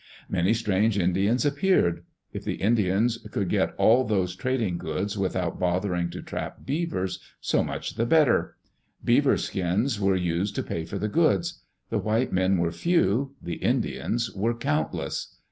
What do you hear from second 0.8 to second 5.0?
Indians appeared. If the Indians could get all those trading